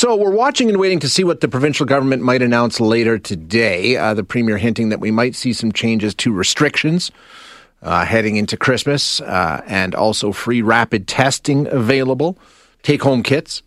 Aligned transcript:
So 0.00 0.16
we're 0.16 0.30
watching 0.30 0.70
and 0.70 0.80
waiting 0.80 0.98
to 1.00 1.10
see 1.10 1.24
what 1.24 1.42
the 1.42 1.48
provincial 1.48 1.84
government 1.84 2.22
might 2.22 2.40
announce 2.40 2.80
later 2.80 3.18
today. 3.18 3.98
Uh, 3.98 4.14
the 4.14 4.24
premier 4.24 4.56
hinting 4.56 4.88
that 4.88 4.98
we 4.98 5.10
might 5.10 5.34
see 5.34 5.52
some 5.52 5.72
changes 5.72 6.14
to 6.14 6.32
restrictions 6.32 7.12
uh, 7.82 8.06
heading 8.06 8.36
into 8.36 8.56
Christmas, 8.56 9.20
uh, 9.20 9.62
and 9.66 9.94
also 9.94 10.32
free 10.32 10.62
rapid 10.62 11.06
testing 11.06 11.66
available, 11.66 12.38
take 12.82 13.02
home 13.02 13.22
kits. 13.22 13.62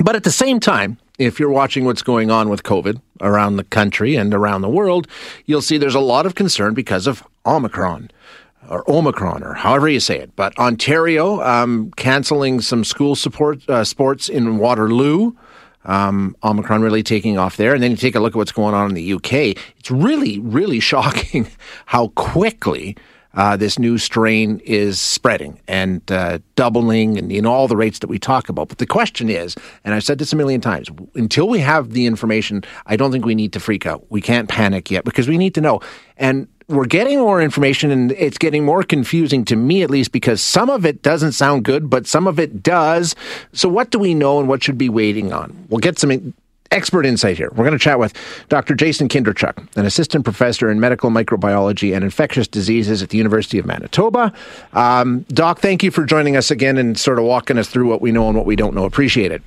But 0.00 0.16
at 0.16 0.24
the 0.24 0.32
same 0.32 0.58
time, 0.58 0.98
if 1.16 1.38
you're 1.38 1.48
watching 1.48 1.84
what's 1.84 2.02
going 2.02 2.32
on 2.32 2.48
with 2.48 2.64
COVID 2.64 3.00
around 3.20 3.54
the 3.54 3.62
country 3.62 4.16
and 4.16 4.34
around 4.34 4.62
the 4.62 4.68
world, 4.68 5.06
you'll 5.46 5.62
see 5.62 5.78
there's 5.78 5.94
a 5.94 6.00
lot 6.00 6.26
of 6.26 6.34
concern 6.34 6.74
because 6.74 7.06
of 7.06 7.22
Omicron 7.46 8.10
or 8.70 8.88
Omicron 8.90 9.42
or 9.42 9.54
however 9.54 9.88
you 9.88 10.00
say 10.00 10.18
it. 10.18 10.34
But 10.36 10.58
Ontario 10.58 11.40
um, 11.42 11.90
canceling 11.96 12.60
some 12.60 12.84
school 12.84 13.16
support 13.16 13.68
uh, 13.68 13.84
sports 13.84 14.28
in 14.28 14.58
Waterloo. 14.58 15.32
Um, 15.84 16.36
Omicron 16.44 16.82
really 16.82 17.02
taking 17.02 17.38
off 17.38 17.56
there. 17.56 17.74
And 17.74 17.82
then 17.82 17.90
you 17.90 17.96
take 17.96 18.14
a 18.14 18.20
look 18.20 18.34
at 18.34 18.36
what's 18.36 18.52
going 18.52 18.74
on 18.74 18.88
in 18.88 18.94
the 18.94 19.12
UK. 19.14 19.56
It's 19.78 19.90
really, 19.90 20.38
really 20.38 20.80
shocking 20.92 21.48
how 21.86 22.08
quickly 22.08 22.96
uh, 23.34 23.56
this 23.56 23.78
new 23.78 23.98
strain 23.98 24.60
is 24.64 24.98
spreading 24.98 25.60
and 25.68 26.10
uh, 26.10 26.38
doubling 26.56 27.18
and 27.18 27.28
know 27.28 27.52
all 27.52 27.68
the 27.68 27.76
rates 27.76 28.00
that 28.00 28.08
we 28.08 28.18
talk 28.18 28.48
about. 28.48 28.68
But 28.68 28.78
the 28.78 28.86
question 28.86 29.28
is, 29.28 29.56
and 29.84 29.94
I've 29.94 30.04
said 30.04 30.18
this 30.18 30.32
a 30.32 30.36
million 30.36 30.60
times, 30.60 30.88
until 31.14 31.48
we 31.48 31.60
have 31.60 31.92
the 31.92 32.06
information, 32.06 32.64
I 32.86 32.96
don't 32.96 33.12
think 33.12 33.24
we 33.24 33.34
need 33.34 33.52
to 33.52 33.60
freak 33.60 33.86
out. 33.86 34.04
We 34.10 34.20
can't 34.20 34.48
panic 34.48 34.90
yet 34.90 35.04
because 35.04 35.28
we 35.28 35.38
need 35.38 35.54
to 35.54 35.60
know. 35.60 35.80
And 36.16 36.48
we're 36.68 36.86
getting 36.86 37.18
more 37.18 37.42
information 37.42 37.90
and 37.90 38.12
it's 38.12 38.38
getting 38.38 38.64
more 38.64 38.82
confusing 38.82 39.44
to 39.46 39.56
me 39.56 39.82
at 39.82 39.90
least 39.90 40.12
because 40.12 40.40
some 40.40 40.70
of 40.70 40.86
it 40.86 41.02
doesn't 41.02 41.32
sound 41.32 41.64
good, 41.64 41.90
but 41.90 42.06
some 42.06 42.26
of 42.26 42.38
it 42.38 42.62
does. 42.62 43.16
So 43.52 43.68
what 43.68 43.90
do 43.90 43.98
we 43.98 44.14
know 44.14 44.38
and 44.38 44.48
what 44.48 44.62
should 44.62 44.78
be 44.78 44.88
waiting 44.88 45.32
on? 45.32 45.66
We'll 45.68 45.80
get 45.80 45.98
some 45.98 46.32
expert 46.70 47.04
insight 47.04 47.36
here. 47.36 47.50
We're 47.50 47.64
going 47.64 47.72
to 47.72 47.78
chat 47.78 47.98
with 47.98 48.14
Dr. 48.48 48.74
Jason 48.74 49.08
Kindrachuk, 49.08 49.76
an 49.76 49.86
assistant 49.86 50.24
professor 50.24 50.70
in 50.70 50.80
medical 50.80 51.10
microbiology 51.10 51.94
and 51.94 52.04
infectious 52.04 52.46
diseases 52.46 53.02
at 53.02 53.10
the 53.10 53.18
University 53.18 53.58
of 53.58 53.66
Manitoba. 53.66 54.32
Um, 54.72 55.20
Doc, 55.28 55.60
thank 55.60 55.82
you 55.82 55.90
for 55.90 56.04
joining 56.04 56.36
us 56.36 56.50
again 56.50 56.78
and 56.78 56.98
sort 56.98 57.18
of 57.18 57.24
walking 57.24 57.58
us 57.58 57.68
through 57.68 57.88
what 57.88 58.00
we 58.00 58.12
know 58.12 58.28
and 58.28 58.36
what 58.36 58.46
we 58.46 58.56
don't 58.56 58.74
know. 58.74 58.84
Appreciate 58.84 59.32
it. 59.32 59.42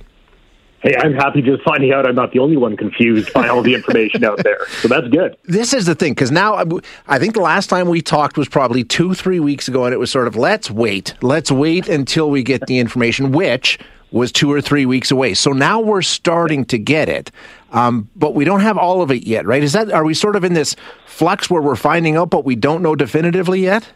Hey, 0.84 0.94
I'm 0.98 1.14
happy 1.14 1.40
just 1.40 1.62
finding 1.62 1.94
out 1.94 2.06
I'm 2.06 2.14
not 2.14 2.32
the 2.32 2.40
only 2.40 2.58
one 2.58 2.76
confused 2.76 3.32
by 3.32 3.48
all 3.48 3.62
the 3.62 3.74
information 3.74 4.22
out 4.22 4.42
there. 4.44 4.66
So 4.82 4.88
that's 4.88 5.08
good. 5.08 5.34
This 5.44 5.72
is 5.72 5.86
the 5.86 5.94
thing, 5.94 6.12
because 6.12 6.30
now 6.30 6.62
I 7.08 7.18
think 7.18 7.32
the 7.32 7.40
last 7.40 7.68
time 7.68 7.88
we 7.88 8.02
talked 8.02 8.36
was 8.36 8.50
probably 8.50 8.84
two, 8.84 9.14
three 9.14 9.40
weeks 9.40 9.66
ago, 9.66 9.86
and 9.86 9.94
it 9.94 9.96
was 9.96 10.10
sort 10.10 10.26
of 10.26 10.36
let's 10.36 10.70
wait. 10.70 11.14
Let's 11.22 11.50
wait 11.50 11.88
until 11.88 12.28
we 12.28 12.42
get 12.42 12.66
the 12.66 12.78
information, 12.80 13.32
which 13.32 13.78
was 14.14 14.30
two 14.30 14.52
or 14.52 14.60
three 14.60 14.86
weeks 14.86 15.10
away. 15.10 15.34
So 15.34 15.50
now 15.52 15.80
we're 15.80 16.00
starting 16.00 16.64
to 16.66 16.78
get 16.78 17.08
it, 17.08 17.32
um, 17.72 18.08
but 18.14 18.32
we 18.32 18.44
don't 18.44 18.60
have 18.60 18.78
all 18.78 19.02
of 19.02 19.10
it 19.10 19.26
yet, 19.26 19.44
right? 19.44 19.62
Is 19.62 19.72
that 19.72 19.90
are 19.90 20.04
we 20.04 20.14
sort 20.14 20.36
of 20.36 20.44
in 20.44 20.54
this 20.54 20.76
flux 21.04 21.50
where 21.50 21.60
we're 21.60 21.74
finding 21.74 22.16
out, 22.16 22.30
but 22.30 22.44
we 22.44 22.54
don't 22.54 22.80
know 22.80 22.94
definitively 22.94 23.60
yet? 23.60 23.92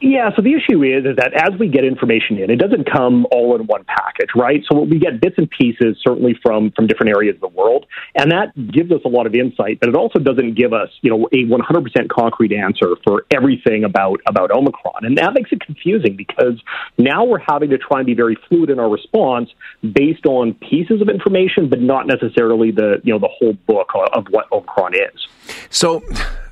Yeah, 0.00 0.30
so 0.36 0.42
the 0.42 0.54
issue 0.54 0.84
is, 0.84 1.04
is 1.04 1.16
that 1.16 1.32
as 1.34 1.58
we 1.58 1.66
get 1.66 1.84
information 1.84 2.38
in, 2.38 2.50
it 2.50 2.56
doesn't 2.56 2.88
come 2.88 3.26
all 3.32 3.56
in 3.56 3.66
one 3.66 3.82
package, 3.84 4.28
right? 4.36 4.62
So 4.70 4.82
we 4.82 5.00
get 5.00 5.20
bits 5.20 5.34
and 5.38 5.50
pieces, 5.50 5.98
certainly 6.06 6.38
from 6.40 6.70
from 6.70 6.86
different 6.86 7.10
areas 7.10 7.34
of 7.34 7.40
the 7.40 7.48
world, 7.48 7.84
and 8.14 8.30
that 8.30 8.54
gives 8.70 8.92
us 8.92 9.00
a 9.04 9.08
lot 9.08 9.26
of 9.26 9.34
insight. 9.34 9.80
But 9.80 9.88
it 9.88 9.96
also 9.96 10.20
doesn't 10.20 10.54
give 10.54 10.72
us, 10.72 10.88
you 11.00 11.10
know, 11.10 11.28
a 11.32 11.44
100% 11.44 12.08
concrete 12.10 12.52
answer 12.52 12.94
for 13.04 13.24
everything 13.32 13.82
about 13.82 14.20
about 14.26 14.52
Omicron, 14.52 15.04
and 15.04 15.18
that 15.18 15.34
makes 15.34 15.50
it 15.50 15.60
confusing 15.60 16.14
because 16.14 16.62
now 16.96 17.24
we're 17.24 17.40
having 17.40 17.70
to 17.70 17.78
try 17.78 17.98
and 17.98 18.06
be 18.06 18.14
very 18.14 18.36
fluid 18.48 18.70
in 18.70 18.78
our 18.78 18.88
response 18.88 19.50
based 19.82 20.26
on 20.26 20.54
pieces 20.54 21.02
of 21.02 21.08
information, 21.08 21.68
but 21.68 21.80
not 21.80 22.06
necessarily 22.06 22.70
the 22.70 23.00
you 23.02 23.12
know 23.12 23.18
the 23.18 23.30
whole 23.36 23.54
book 23.66 23.90
of 24.12 24.26
what 24.30 24.46
Omicron 24.52 24.94
is. 24.94 25.26
So, 25.70 26.04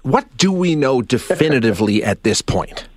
what 0.02 0.36
do 0.36 0.50
we 0.50 0.74
know 0.74 1.00
definitively 1.00 2.02
at 2.02 2.24
this 2.24 2.42
point? 2.42 2.88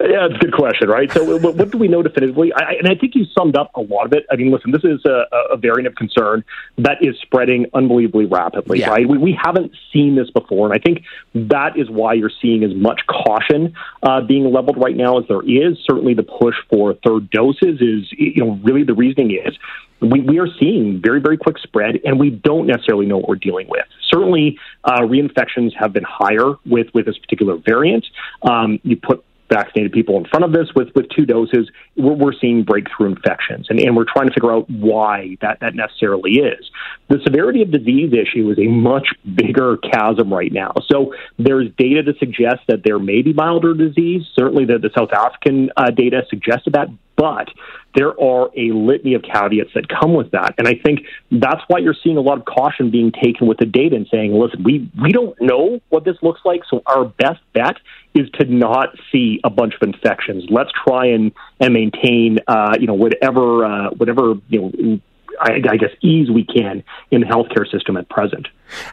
Yeah, 0.00 0.26
it's 0.26 0.36
a 0.36 0.38
good 0.38 0.52
question, 0.52 0.88
right? 0.88 1.10
So, 1.12 1.38
what, 1.38 1.54
what 1.54 1.70
do 1.70 1.78
we 1.78 1.88
know 1.88 2.02
definitively? 2.02 2.52
I, 2.52 2.72
and 2.72 2.88
I 2.88 2.94
think 2.94 3.14
you 3.14 3.24
summed 3.36 3.56
up 3.56 3.70
a 3.74 3.80
lot 3.80 4.06
of 4.06 4.12
it. 4.12 4.24
I 4.30 4.36
mean, 4.36 4.50
listen, 4.50 4.72
this 4.72 4.84
is 4.84 5.04
a, 5.04 5.24
a 5.52 5.56
variant 5.56 5.86
of 5.86 5.94
concern 5.94 6.44
that 6.78 6.98
is 7.00 7.16
spreading 7.22 7.66
unbelievably 7.74 8.26
rapidly, 8.26 8.80
yeah. 8.80 8.90
right? 8.90 9.08
We, 9.08 9.18
we 9.18 9.38
haven't 9.40 9.72
seen 9.92 10.16
this 10.16 10.30
before, 10.30 10.70
and 10.70 10.74
I 10.74 10.82
think 10.82 11.04
that 11.34 11.78
is 11.78 11.88
why 11.88 12.14
you're 12.14 12.32
seeing 12.40 12.64
as 12.64 12.74
much 12.74 13.02
caution 13.06 13.74
uh, 14.02 14.20
being 14.22 14.52
leveled 14.52 14.76
right 14.76 14.96
now 14.96 15.18
as 15.18 15.24
there 15.28 15.42
is. 15.42 15.78
Certainly, 15.88 16.14
the 16.14 16.24
push 16.24 16.56
for 16.70 16.94
third 17.06 17.30
doses 17.30 17.80
is, 17.80 18.12
you 18.12 18.44
know, 18.44 18.58
really 18.62 18.84
the 18.84 18.94
reasoning 18.94 19.38
is 19.44 19.56
we, 20.02 20.20
we 20.20 20.38
are 20.38 20.48
seeing 20.58 21.00
very, 21.00 21.20
very 21.20 21.36
quick 21.36 21.58
spread, 21.58 22.00
and 22.04 22.18
we 22.18 22.30
don't 22.30 22.66
necessarily 22.66 23.06
know 23.06 23.18
what 23.18 23.28
we're 23.28 23.36
dealing 23.36 23.68
with. 23.68 23.84
Certainly, 24.10 24.58
uh, 24.84 25.00
reinfections 25.00 25.70
have 25.78 25.92
been 25.92 26.04
higher 26.06 26.54
with, 26.66 26.88
with 26.92 27.06
this 27.06 27.18
particular 27.18 27.56
variant. 27.56 28.04
Um, 28.42 28.80
you 28.82 28.96
put 28.96 29.24
vaccinated 29.52 29.92
people 29.92 30.16
in 30.16 30.24
front 30.24 30.44
of 30.44 30.52
this 30.52 30.68
with, 30.74 30.88
with 30.94 31.06
two 31.16 31.26
doses, 31.26 31.70
we're, 31.96 32.14
we're 32.14 32.32
seeing 32.40 32.62
breakthrough 32.62 33.10
infections. 33.10 33.66
And, 33.68 33.78
and 33.80 33.96
we're 33.96 34.06
trying 34.10 34.28
to 34.28 34.34
figure 34.34 34.52
out 34.52 34.68
why 34.70 35.36
that, 35.40 35.60
that 35.60 35.74
necessarily 35.74 36.32
is. 36.32 36.70
The 37.08 37.18
severity 37.24 37.62
of 37.62 37.70
disease 37.70 38.12
issue 38.12 38.50
is 38.50 38.58
a 38.58 38.68
much 38.68 39.08
bigger 39.34 39.76
chasm 39.76 40.32
right 40.32 40.52
now. 40.52 40.72
So 40.90 41.14
there's 41.38 41.68
data 41.76 42.02
to 42.04 42.14
suggest 42.18 42.60
that 42.68 42.82
there 42.84 42.98
may 42.98 43.22
be 43.22 43.32
milder 43.32 43.74
disease. 43.74 44.22
Certainly 44.34 44.66
the, 44.66 44.78
the 44.78 44.90
South 44.96 45.12
African 45.12 45.70
uh, 45.76 45.90
data 45.90 46.22
suggested 46.30 46.72
that, 46.74 46.88
but 47.16 47.48
there 47.94 48.18
are 48.18 48.50
a 48.56 48.72
litany 48.72 49.14
of 49.14 49.22
caveats 49.22 49.70
that 49.74 49.86
come 49.88 50.14
with 50.14 50.30
that. 50.30 50.54
And 50.56 50.66
I 50.66 50.74
think 50.82 51.00
that's 51.30 51.60
why 51.68 51.78
you're 51.78 51.96
seeing 52.02 52.16
a 52.16 52.20
lot 52.20 52.38
of 52.38 52.44
caution 52.46 52.90
being 52.90 53.12
taken 53.12 53.46
with 53.46 53.58
the 53.58 53.66
data 53.66 53.96
and 53.96 54.06
saying, 54.10 54.32
listen, 54.32 54.62
we, 54.64 54.90
we 55.00 55.12
don't 55.12 55.38
know 55.40 55.80
what 55.90 56.04
this 56.04 56.16
looks 56.22 56.40
like, 56.44 56.62
so 56.70 56.82
our 56.86 57.04
best 57.04 57.40
bet 57.52 57.76
is 58.14 58.28
to 58.38 58.44
not 58.44 58.88
see 59.10 59.40
a 59.44 59.50
bunch 59.50 59.74
of 59.74 59.82
infections. 59.82 60.44
Let's 60.50 60.70
try 60.86 61.06
and, 61.06 61.32
and 61.60 61.72
maintain, 61.72 62.38
uh, 62.46 62.76
you 62.78 62.86
know, 62.86 62.94
whatever, 62.94 63.64
uh, 63.64 63.90
whatever, 63.90 64.34
you 64.48 64.60
know, 64.60 65.00
I, 65.40 65.62
I, 65.68 65.76
guess, 65.76 65.90
ease 66.00 66.30
we 66.30 66.44
can 66.44 66.82
in 67.10 67.20
the 67.20 67.26
healthcare 67.26 67.70
system 67.70 67.96
at 67.96 68.08
present. 68.08 68.48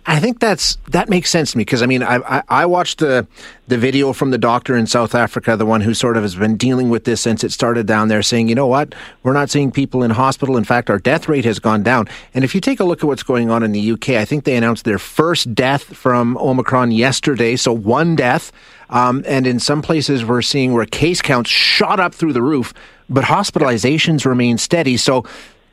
I 0.05 0.19
think 0.19 0.39
that's 0.39 0.77
that 0.89 1.09
makes 1.09 1.29
sense 1.29 1.53
to 1.53 1.57
me 1.57 1.61
because 1.61 1.81
I 1.81 1.85
mean 1.85 2.03
I, 2.03 2.17
I, 2.17 2.43
I 2.49 2.65
watched 2.65 2.99
the 2.99 3.27
the 3.67 3.77
video 3.77 4.11
from 4.13 4.31
the 4.31 4.37
doctor 4.37 4.75
in 4.75 4.87
South 4.87 5.15
Africa, 5.15 5.55
the 5.55 5.65
one 5.65 5.81
who 5.81 5.93
sort 5.93 6.17
of 6.17 6.23
has 6.23 6.35
been 6.35 6.57
dealing 6.57 6.89
with 6.89 7.05
this 7.05 7.21
since 7.21 7.43
it 7.43 7.51
started 7.51 7.85
down 7.85 8.07
there, 8.07 8.21
saying, 8.21 8.49
you 8.49 8.55
know 8.55 8.67
what, 8.67 8.93
we're 9.23 9.33
not 9.33 9.49
seeing 9.49 9.71
people 9.71 10.03
in 10.03 10.11
hospital. 10.11 10.57
In 10.57 10.63
fact, 10.63 10.89
our 10.89 10.97
death 10.99 11.29
rate 11.29 11.45
has 11.45 11.59
gone 11.59 11.83
down. 11.83 12.07
And 12.33 12.43
if 12.43 12.55
you 12.55 12.61
take 12.61 12.79
a 12.79 12.83
look 12.83 13.03
at 13.03 13.05
what's 13.05 13.23
going 13.23 13.49
on 13.49 13.63
in 13.63 13.71
the 13.71 13.91
UK, 13.91 14.09
I 14.09 14.25
think 14.25 14.43
they 14.43 14.57
announced 14.57 14.85
their 14.85 14.99
first 14.99 15.53
death 15.53 15.83
from 15.83 16.37
Omicron 16.37 16.91
yesterday, 16.91 17.55
so 17.55 17.71
one 17.71 18.15
death. 18.15 18.51
Um, 18.89 19.23
and 19.27 19.45
in 19.45 19.59
some 19.59 19.83
places, 19.83 20.25
we're 20.25 20.41
seeing 20.41 20.73
where 20.73 20.85
case 20.85 21.21
counts 21.21 21.51
shot 21.51 21.99
up 21.99 22.13
through 22.13 22.33
the 22.33 22.41
roof, 22.41 22.73
but 23.07 23.23
hospitalizations 23.23 24.25
remain 24.25 24.57
steady. 24.57 24.97
So 24.97 25.25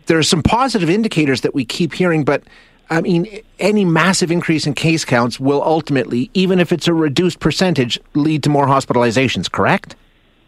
there 0.06 0.18
are 0.18 0.22
some 0.22 0.42
positive 0.42 0.88
indicators 0.90 1.42
that 1.42 1.54
we 1.54 1.64
keep 1.64 1.94
hearing, 1.94 2.24
but 2.24 2.42
I 2.88 3.00
mean, 3.00 3.26
any 3.58 3.84
massive 3.84 4.30
increase 4.30 4.66
in 4.66 4.74
case 4.74 5.04
counts 5.04 5.40
will 5.40 5.62
ultimately, 5.62 6.30
even 6.34 6.60
if 6.60 6.72
it's 6.72 6.86
a 6.86 6.94
reduced 6.94 7.40
percentage, 7.40 7.98
lead 8.14 8.42
to 8.44 8.50
more 8.50 8.66
hospitalizations, 8.66 9.50
correct? 9.50 9.96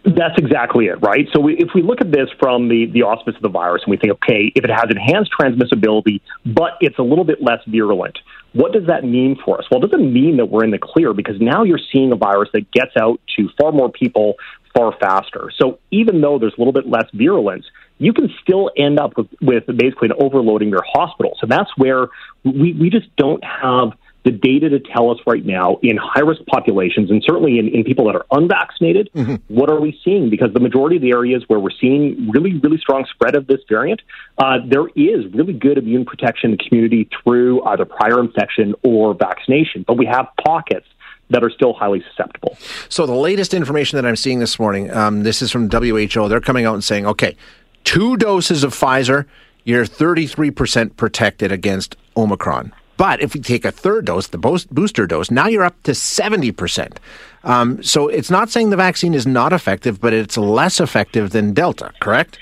That's 0.04 0.38
exactly 0.38 0.86
it, 0.86 1.02
right? 1.02 1.28
So 1.32 1.40
we, 1.40 1.56
if 1.58 1.70
we 1.74 1.82
look 1.82 2.00
at 2.00 2.12
this 2.12 2.28
from 2.38 2.68
the, 2.68 2.86
the 2.86 3.02
auspice 3.02 3.34
of 3.34 3.42
the 3.42 3.48
virus 3.48 3.82
and 3.84 3.90
we 3.90 3.96
think, 3.96 4.12
okay, 4.12 4.52
if 4.54 4.64
it 4.64 4.70
has 4.70 4.86
enhanced 4.88 5.32
transmissibility, 5.38 6.20
but 6.46 6.78
it's 6.80 6.98
a 6.98 7.02
little 7.02 7.24
bit 7.24 7.42
less 7.42 7.58
virulent, 7.66 8.18
what 8.52 8.72
does 8.72 8.86
that 8.86 9.04
mean 9.04 9.36
for 9.44 9.58
us? 9.58 9.66
Well, 9.70 9.84
it 9.84 9.90
doesn't 9.90 10.12
mean 10.12 10.36
that 10.36 10.46
we're 10.46 10.64
in 10.64 10.70
the 10.70 10.78
clear 10.78 11.12
because 11.12 11.40
now 11.40 11.64
you're 11.64 11.80
seeing 11.92 12.12
a 12.12 12.16
virus 12.16 12.48
that 12.52 12.70
gets 12.70 12.96
out 12.96 13.20
to 13.36 13.50
far 13.60 13.72
more 13.72 13.90
people 13.90 14.34
far 14.74 14.94
faster. 15.00 15.50
So 15.56 15.80
even 15.90 16.20
though 16.20 16.38
there's 16.38 16.54
a 16.54 16.60
little 16.60 16.72
bit 16.72 16.88
less 16.88 17.06
virulence, 17.12 17.66
you 17.98 18.12
can 18.12 18.32
still 18.42 18.70
end 18.76 18.98
up 18.98 19.16
with, 19.16 19.28
with 19.40 19.66
basically 19.76 20.08
an 20.08 20.14
overloading 20.18 20.68
your 20.68 20.84
hospital. 20.86 21.36
So 21.40 21.46
that's 21.46 21.70
where 21.76 22.08
we, 22.44 22.72
we 22.72 22.90
just 22.90 23.14
don't 23.16 23.42
have 23.44 23.92
the 24.24 24.30
data 24.32 24.68
to 24.68 24.80
tell 24.80 25.10
us 25.10 25.18
right 25.26 25.44
now 25.44 25.78
in 25.82 25.96
high 25.96 26.20
risk 26.20 26.44
populations 26.46 27.10
and 27.10 27.22
certainly 27.24 27.58
in, 27.58 27.68
in 27.68 27.84
people 27.84 28.06
that 28.06 28.16
are 28.16 28.26
unvaccinated, 28.30 29.08
mm-hmm. 29.14 29.36
what 29.48 29.70
are 29.70 29.80
we 29.80 29.98
seeing? 30.04 30.28
Because 30.28 30.52
the 30.52 30.60
majority 30.60 30.96
of 30.96 31.02
the 31.02 31.12
areas 31.12 31.44
where 31.46 31.58
we're 31.58 31.70
seeing 31.80 32.28
really, 32.30 32.58
really 32.58 32.78
strong 32.78 33.06
spread 33.10 33.36
of 33.36 33.46
this 33.46 33.60
variant, 33.68 34.02
uh, 34.38 34.58
there 34.66 34.88
is 34.88 35.32
really 35.32 35.52
good 35.52 35.78
immune 35.78 36.04
protection 36.04 36.50
in 36.50 36.58
the 36.58 36.68
community 36.68 37.08
through 37.22 37.62
either 37.64 37.84
prior 37.84 38.20
infection 38.20 38.74
or 38.82 39.14
vaccination. 39.14 39.84
But 39.86 39.96
we 39.96 40.06
have 40.06 40.26
pockets 40.44 40.86
that 41.30 41.44
are 41.44 41.50
still 41.50 41.72
highly 41.72 42.02
susceptible. 42.10 42.56
So 42.88 43.06
the 43.06 43.14
latest 43.14 43.54
information 43.54 43.96
that 43.96 44.06
I'm 44.06 44.16
seeing 44.16 44.38
this 44.38 44.58
morning, 44.58 44.90
um, 44.90 45.22
this 45.22 45.42
is 45.42 45.50
from 45.50 45.70
WHO. 45.70 46.28
They're 46.28 46.40
coming 46.40 46.64
out 46.64 46.74
and 46.74 46.82
saying, 46.82 47.06
okay, 47.06 47.36
two 47.84 48.16
doses 48.16 48.64
of 48.64 48.74
Pfizer, 48.74 49.26
you're 49.64 49.84
33% 49.84 50.96
protected 50.96 51.52
against 51.52 51.96
Omicron. 52.16 52.72
But 52.96 53.22
if 53.22 53.34
you 53.34 53.40
take 53.40 53.64
a 53.64 53.70
third 53.70 54.06
dose, 54.06 54.26
the 54.26 54.38
booster 54.38 55.06
dose, 55.06 55.30
now 55.30 55.46
you're 55.46 55.64
up 55.64 55.80
to 55.84 55.92
70%. 55.92 56.96
Um, 57.44 57.80
so 57.82 58.08
it's 58.08 58.30
not 58.30 58.50
saying 58.50 58.70
the 58.70 58.76
vaccine 58.76 59.14
is 59.14 59.26
not 59.26 59.52
effective, 59.52 60.00
but 60.00 60.12
it's 60.12 60.36
less 60.36 60.80
effective 60.80 61.30
than 61.30 61.54
Delta, 61.54 61.92
correct? 62.00 62.38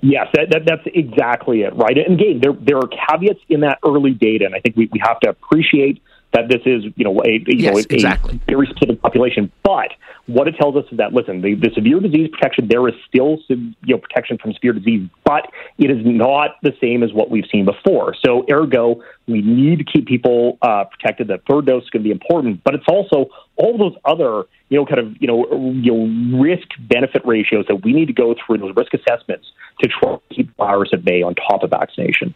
Yes, 0.00 0.28
that, 0.34 0.50
that, 0.50 0.62
that's 0.66 0.82
exactly 0.94 1.62
it, 1.62 1.74
right? 1.74 1.96
And 1.96 2.20
again, 2.20 2.40
there 2.40 2.52
there 2.52 2.76
are 2.76 2.88
caveats 2.88 3.40
in 3.48 3.60
that 3.60 3.78
early 3.84 4.12
data, 4.12 4.44
and 4.44 4.54
I 4.54 4.60
think 4.60 4.76
we, 4.76 4.88
we 4.92 5.00
have 5.02 5.18
to 5.20 5.30
appreciate 5.30 6.02
that 6.32 6.48
this 6.48 6.60
is 6.66 6.84
you 6.96 7.04
know 7.04 7.20
a, 7.24 7.32
you 7.32 7.44
yes, 7.46 7.72
know, 7.72 7.78
a, 7.78 7.82
exactly. 7.90 8.40
a 8.46 8.50
very 8.50 8.66
specific 8.66 9.00
population. 9.00 9.50
But 9.62 9.92
what 10.26 10.48
it 10.48 10.56
tells 10.56 10.76
us 10.76 10.84
is 10.90 10.98
that 10.98 11.12
listen, 11.12 11.40
the, 11.40 11.54
the 11.54 11.70
severe 11.74 12.00
disease 12.00 12.28
protection 12.32 12.68
there 12.68 12.86
is 12.88 12.94
still 13.08 13.38
you 13.48 13.74
know 13.82 13.98
protection 13.98 14.38
from 14.38 14.52
severe 14.54 14.72
disease, 14.72 15.08
but 15.24 15.50
it 15.78 15.90
is 15.90 16.04
not 16.04 16.56
the 16.62 16.72
same 16.80 17.02
as 17.02 17.12
what 17.12 17.30
we've 17.30 17.46
seen 17.50 17.64
before. 17.64 18.14
So 18.24 18.44
ergo, 18.50 19.02
we 19.26 19.42
need 19.42 19.78
to 19.78 19.84
keep 19.84 20.06
people 20.06 20.58
uh, 20.62 20.84
protected. 20.84 21.28
The 21.28 21.38
third 21.48 21.66
dose 21.66 21.84
is 21.84 21.90
going 21.90 22.02
to 22.02 22.08
be 22.08 22.12
important, 22.12 22.62
but 22.64 22.74
it's 22.74 22.86
also 22.88 23.30
all 23.56 23.78
those 23.78 23.94
other 24.04 24.44
you 24.68 24.78
know 24.78 24.86
kind 24.86 24.98
of 24.98 25.20
you 25.20 25.28
know 25.28 25.72
you 25.72 25.92
know 25.92 26.38
risk 26.42 26.68
benefit 26.80 27.22
ratios 27.24 27.66
that 27.68 27.84
we 27.84 27.92
need 27.92 28.06
to 28.06 28.12
go 28.12 28.34
through 28.34 28.58
those 28.58 28.74
risk 28.76 28.94
assessments 28.94 29.46
to 29.80 29.88
try 29.88 30.16
to 30.16 30.34
keep 30.34 30.56
virus 30.56 30.88
at 30.92 31.04
bay 31.04 31.22
on 31.22 31.34
top 31.34 31.62
of 31.62 31.70
vaccination. 31.70 32.34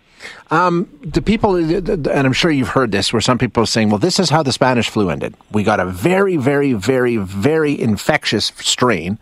Um, 0.51 0.89
the 1.03 1.23
people, 1.23 1.57
and 1.57 2.09
I'm 2.09 2.35
sure 2.35 2.51
you've 2.51 2.69
heard 2.69 2.93
this, 2.93 3.13
where 3.13 3.21
some 3.21 3.39
people 3.39 3.63
are 3.63 3.67
saying, 3.67 3.89
"Well, 3.89 3.99
this 3.99 4.19
is 4.19 4.31
how 4.31 4.43
the 4.43 4.53
Spanish 4.53 4.91
flu 4.91 5.09
ended. 5.09 5.35
We 5.51 5.63
got 5.63 5.81
a 5.81 5.87
very, 5.87 6.37
very, 6.37 6.75
very, 6.75 7.17
very 7.17 7.80
infectious 7.81 8.53
strain." 8.57 9.19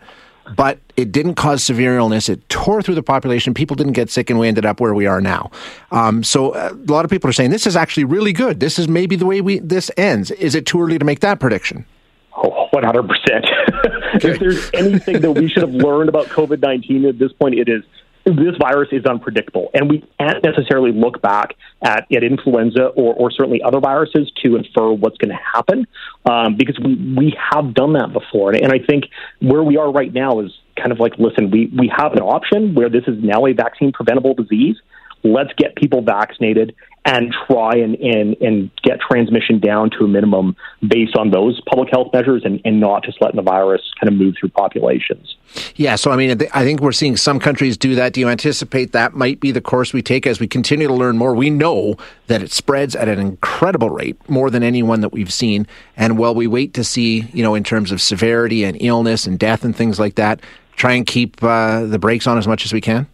but 0.55 0.79
it 0.97 1.11
didn't 1.11 1.35
cause 1.35 1.63
severe 1.63 1.97
illness. 1.97 2.29
It 2.29 2.47
tore 2.49 2.81
through 2.81 2.95
the 2.95 3.03
population. 3.03 3.53
People 3.53 3.75
didn't 3.75 3.93
get 3.93 4.09
sick, 4.09 4.29
and 4.29 4.39
we 4.39 4.47
ended 4.47 4.65
up 4.65 4.79
where 4.79 4.93
we 4.93 5.05
are 5.05 5.21
now. 5.21 5.51
Um, 5.91 6.23
so 6.23 6.51
uh, 6.51 6.71
a 6.73 6.91
lot 6.91 7.05
of 7.05 7.11
people 7.11 7.29
are 7.29 7.33
saying 7.33 7.51
this 7.51 7.67
is 7.67 7.75
actually 7.75 8.05
really 8.05 8.33
good. 8.33 8.59
This 8.59 8.79
is 8.79 8.87
maybe 8.87 9.15
the 9.15 9.25
way 9.25 9.41
we 9.41 9.59
this 9.59 9.91
ends. 9.97 10.31
Is 10.31 10.55
it 10.55 10.65
too 10.65 10.81
early 10.81 10.97
to 10.97 11.05
make 11.05 11.19
that 11.21 11.39
prediction? 11.39 11.85
Oh, 12.35 12.67
100%. 12.73 13.09
if 14.23 14.39
there's 14.39 14.69
anything 14.73 15.21
that 15.21 15.31
we 15.31 15.49
should 15.49 15.63
have 15.63 15.73
learned 15.73 16.09
about 16.09 16.27
COVID 16.27 16.61
19 16.61 17.05
at 17.05 17.19
this 17.19 17.31
point, 17.33 17.55
it 17.55 17.67
is 17.67 17.83
this 18.25 18.55
virus 18.59 18.89
is 18.91 19.05
unpredictable, 19.05 19.69
and 19.73 19.89
we 19.89 20.03
can't 20.19 20.43
necessarily 20.43 20.91
look 20.91 21.21
back 21.21 21.55
at, 21.81 22.05
at 22.11 22.23
influenza 22.23 22.87
or, 22.87 23.13
or 23.13 23.31
certainly 23.31 23.61
other 23.61 23.79
viruses 23.79 24.31
to 24.43 24.55
infer 24.55 24.91
what's 24.91 25.17
going 25.17 25.29
to 25.29 25.39
happen 25.53 25.87
um, 26.25 26.55
because 26.57 26.77
we, 26.79 26.95
we 27.17 27.37
have 27.51 27.73
done 27.73 27.93
that 27.93 28.11
before. 28.13 28.51
And, 28.51 28.61
and 28.61 28.73
I 28.73 28.79
think 28.85 29.05
where 29.41 29.63
we 29.63 29.77
are 29.77 29.91
right 29.91 30.13
now 30.13 30.41
is 30.41 30.51
kind 30.75 30.91
of 30.91 30.99
like, 30.99 31.13
listen, 31.17 31.51
we, 31.51 31.71
we 31.77 31.91
have 31.95 32.13
an 32.13 32.19
option 32.19 32.75
where 32.75 32.89
this 32.89 33.03
is 33.07 33.23
now 33.23 33.45
a 33.45 33.53
vaccine 33.53 33.91
preventable 33.91 34.33
disease. 34.33 34.75
Let's 35.23 35.51
get 35.57 35.75
people 35.75 36.01
vaccinated 36.01 36.75
and 37.05 37.33
try 37.47 37.75
and, 37.75 37.95
and, 37.95 38.35
and 38.41 38.69
get 38.83 38.99
transmission 38.99 39.59
down 39.59 39.89
to 39.89 40.03
a 40.03 40.07
minimum 40.07 40.55
based 40.85 41.15
on 41.15 41.31
those 41.31 41.59
public 41.61 41.89
health 41.89 42.09
measures 42.13 42.43
and, 42.43 42.61
and 42.65 42.79
not 42.79 43.03
just 43.03 43.21
letting 43.21 43.37
the 43.37 43.41
virus 43.41 43.81
kind 43.99 44.11
of 44.11 44.19
move 44.19 44.35
through 44.39 44.49
populations. 44.49 45.35
Yeah, 45.75 45.95
so 45.95 46.11
I 46.11 46.17
mean, 46.17 46.39
I 46.53 46.63
think 46.63 46.81
we're 46.81 46.91
seeing 46.91 47.17
some 47.17 47.39
countries 47.39 47.77
do 47.77 47.95
that. 47.95 48.13
Do 48.13 48.19
you 48.19 48.29
anticipate 48.29 48.91
that 48.91 49.13
might 49.13 49.39
be 49.39 49.51
the 49.51 49.61
course 49.61 49.93
we 49.93 50.01
take 50.01 50.27
as 50.27 50.39
we 50.39 50.47
continue 50.47 50.87
to 50.87 50.93
learn 50.93 51.17
more? 51.17 51.33
We 51.33 51.49
know 51.49 51.95
that 52.27 52.43
it 52.43 52.51
spreads 52.51 52.95
at 52.95 53.07
an 53.07 53.19
incredible 53.19 53.89
rate, 53.89 54.17
more 54.29 54.49
than 54.49 54.61
anyone 54.61 55.01
that 55.01 55.09
we've 55.09 55.33
seen. 55.33 55.67
And 55.97 56.17
while 56.17 56.35
we 56.35 56.47
wait 56.47 56.73
to 56.75 56.83
see, 56.83 57.21
you 57.33 57.43
know, 57.43 57.55
in 57.55 57.63
terms 57.63 57.91
of 57.91 58.01
severity 58.01 58.63
and 58.63 58.77
illness 58.79 59.25
and 59.25 59.39
death 59.39 59.63
and 59.63 59.75
things 59.75 59.99
like 59.99 60.15
that, 60.15 60.41
try 60.75 60.93
and 60.93 61.05
keep 61.05 61.41
uh, 61.43 61.85
the 61.85 61.99
brakes 61.99 62.27
on 62.27 62.37
as 62.37 62.47
much 62.47 62.65
as 62.65 62.73
we 62.73 62.81
can? 62.81 63.07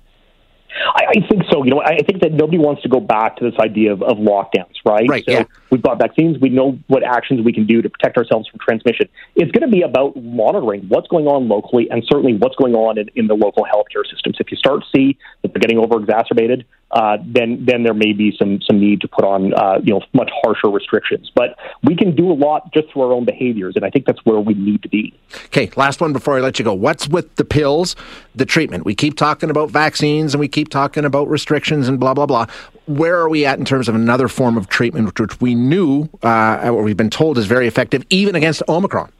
I, 1.16 1.28
think 1.28 1.44
so. 1.52 1.64
You 1.64 1.72
know, 1.72 1.82
I 1.82 2.02
think 2.04 2.22
that 2.22 2.34
nobody 2.34 2.58
wants 2.58 2.82
to 2.84 2.90
go 2.90 3.00
back 3.00 3.38
to 3.38 3.50
this 3.50 3.58
idea 3.60 3.94
of, 3.94 4.02
of 4.02 4.18
lockdowns, 4.18 4.76
right? 4.86 5.08
Right. 5.08 5.24
So 5.26 5.32
yeah. 5.32 5.44
we've 5.72 5.82
got 5.82 5.98
vaccines. 5.98 6.38
We 6.40 6.50
know 6.50 6.78
what 6.88 7.04
actions 7.04 7.42
we 7.44 7.54
can 7.54 7.66
do 7.66 7.82
to 7.82 7.90
protect 7.90 8.18
ourselves 8.18 8.48
from 8.50 8.60
transmission. 8.60 9.08
It's 9.36 9.52
going 9.52 9.70
to 9.70 9.74
be 9.74 9.82
about 9.82 10.16
monitoring 10.16 10.88
what's 10.88 11.08
going 11.08 11.28
on 11.28 11.48
locally 11.48 11.90
and 11.90 12.04
certainly 12.06 12.36
what's 12.36 12.56
going 12.56 12.76
on 12.76 12.98
in, 12.98 13.10
in 13.16 13.28
the 13.28 13.36
local 13.36 13.66
healthcare 13.66 14.06
systems. 14.10 14.38
If 14.40 14.52
you 14.52 14.58
start 14.58 14.82
to 14.82 14.88
see 14.96 15.18
that 15.42 15.54
they're 15.54 15.62
getting 15.62 15.80
over 15.80 16.00
exacerbated, 16.00 16.66
uh, 16.96 17.18
then 17.26 17.66
then 17.66 17.84
there 17.84 17.94
may 17.94 18.14
be 18.14 18.34
some 18.40 18.62
some 18.62 18.80
need 18.80 19.02
to 19.02 19.08
put 19.08 19.26
on 19.26 19.54
uh, 19.54 19.80
you 19.84 19.94
know 19.94 20.02
much 20.14 20.32
harsher 20.42 20.70
restrictions. 20.70 21.30
But 21.36 21.58
we 21.84 21.96
can 21.96 22.16
do 22.16 22.32
a 22.32 22.34
lot 22.34 22.74
just 22.74 22.92
through 22.92 23.04
our 23.04 23.12
own 23.12 23.26
behaviors, 23.26 23.76
and 23.76 23.84
I 23.84 23.90
think 23.90 24.06
that's 24.06 24.26
where 24.26 24.40
we 24.40 24.54
need 24.54 24.82
to 24.84 24.90
be. 24.90 25.14
Okay, 25.48 25.70
last 25.76 26.00
one 26.00 26.14
before 26.14 26.38
I 26.38 26.40
let 26.40 26.58
you 26.58 26.64
go. 26.64 26.74
What's 26.74 27.08
with 27.08 27.36
the 27.36 27.44
pills, 27.44 27.98
the 28.34 28.46
treatment? 28.46 28.86
We 28.86 28.96
keep 28.96 29.18
talking 29.18 29.50
about 29.50 29.72
vaccines 29.72 30.34
and 30.34 30.40
we 30.40 30.48
keep 30.48 30.70
talking 30.70 31.04
about 31.04 31.28
restrictions 31.28 31.90
and 31.90 32.00
blah 32.00 32.14
blah 32.14 32.26
blah. 32.26 32.46
Where 32.86 33.18
are 33.18 33.28
we 33.28 33.46
at 33.46 33.60
in 33.60 33.66
terms 33.66 33.90
of 33.90 33.96
another 33.96 34.30
form 34.30 34.56
of 34.58 34.70
treatment, 34.70 35.20
which 35.20 35.42
we 35.42 35.54
knew 35.54 36.08
uh, 36.24 36.70
or 36.72 36.82
we've 36.82 36.96
been 36.96 37.10
told 37.10 37.38
is 37.38 37.46
very 37.46 37.68
effective, 37.68 38.06
even 38.10 38.36
against 38.36 38.64
Omicron? 38.70 39.12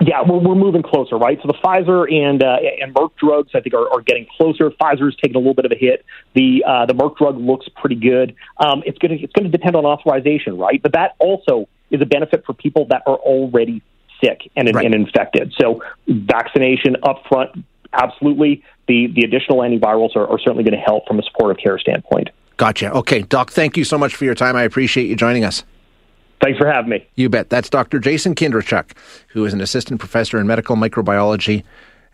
Yeah, 0.00 0.22
we're, 0.28 0.38
we're 0.38 0.54
moving 0.54 0.82
closer, 0.82 1.16
right? 1.16 1.38
So 1.40 1.46
the 1.46 1.54
Pfizer 1.54 2.12
and 2.12 2.42
uh, 2.42 2.58
and 2.82 2.94
Merck 2.94 3.10
drugs, 3.16 3.50
I 3.54 3.60
think, 3.60 3.74
are, 3.74 3.88
are 3.92 4.00
getting 4.00 4.26
closer. 4.36 4.70
Pfizer's 4.70 5.16
taking 5.16 5.36
a 5.36 5.38
little 5.38 5.54
bit 5.54 5.64
of 5.64 5.72
a 5.72 5.76
hit. 5.76 6.04
The 6.34 6.64
uh, 6.66 6.86
the 6.86 6.94
Merck 6.94 7.16
drug 7.16 7.38
looks 7.38 7.68
pretty 7.80 7.96
good. 7.96 8.34
Um, 8.58 8.82
it's 8.84 8.98
going 8.98 9.16
to 9.16 9.22
it's 9.22 9.32
going 9.32 9.50
to 9.50 9.56
depend 9.56 9.76
on 9.76 9.84
authorization, 9.86 10.58
right? 10.58 10.82
But 10.82 10.92
that 10.92 11.14
also 11.18 11.68
is 11.90 12.00
a 12.00 12.06
benefit 12.06 12.44
for 12.44 12.54
people 12.54 12.86
that 12.86 13.02
are 13.06 13.16
already 13.16 13.82
sick 14.22 14.50
and, 14.56 14.74
right. 14.74 14.84
and 14.84 14.94
infected. 14.94 15.54
So 15.60 15.82
vaccination 16.08 16.96
up 17.02 17.22
front, 17.28 17.50
absolutely. 17.92 18.64
The 18.88 19.06
the 19.14 19.22
additional 19.22 19.58
antivirals 19.58 20.16
are, 20.16 20.26
are 20.26 20.38
certainly 20.38 20.64
going 20.64 20.78
to 20.78 20.84
help 20.84 21.06
from 21.06 21.18
a 21.18 21.22
supportive 21.22 21.62
care 21.62 21.78
standpoint. 21.78 22.30
Gotcha. 22.56 22.92
Okay, 22.92 23.22
Doc. 23.22 23.50
Thank 23.50 23.76
you 23.76 23.84
so 23.84 23.96
much 23.98 24.14
for 24.14 24.24
your 24.24 24.34
time. 24.34 24.56
I 24.56 24.62
appreciate 24.62 25.08
you 25.08 25.16
joining 25.16 25.44
us. 25.44 25.64
Thanks 26.40 26.58
for 26.58 26.66
having 26.66 26.90
me. 26.90 27.06
You 27.14 27.28
bet. 27.28 27.48
That's 27.48 27.70
Dr. 27.70 27.98
Jason 27.98 28.34
Kindrachuk, 28.34 28.90
who 29.28 29.44
is 29.44 29.52
an 29.52 29.60
assistant 29.60 30.00
professor 30.00 30.38
in 30.38 30.46
medical 30.46 30.76
microbiology 30.76 31.64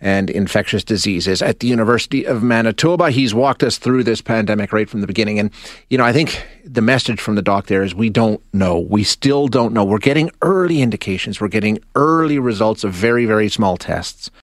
and 0.00 0.30
infectious 0.30 0.82
diseases 0.82 1.42
at 1.42 1.60
the 1.60 1.66
University 1.66 2.24
of 2.24 2.42
Manitoba. 2.42 3.10
He's 3.10 3.34
walked 3.34 3.62
us 3.62 3.76
through 3.76 4.04
this 4.04 4.22
pandemic 4.22 4.72
right 4.72 4.88
from 4.88 5.02
the 5.02 5.06
beginning. 5.06 5.38
And, 5.38 5.50
you 5.90 5.98
know, 5.98 6.04
I 6.04 6.12
think 6.12 6.46
the 6.64 6.80
message 6.80 7.20
from 7.20 7.34
the 7.34 7.42
doc 7.42 7.66
there 7.66 7.82
is 7.82 7.94
we 7.94 8.08
don't 8.08 8.40
know. 8.54 8.78
We 8.78 9.04
still 9.04 9.46
don't 9.46 9.74
know. 9.74 9.84
We're 9.84 9.98
getting 9.98 10.30
early 10.42 10.80
indications, 10.80 11.40
we're 11.40 11.48
getting 11.48 11.78
early 11.94 12.38
results 12.38 12.84
of 12.84 12.92
very, 12.92 13.26
very 13.26 13.48
small 13.48 13.76
tests. 13.76 14.30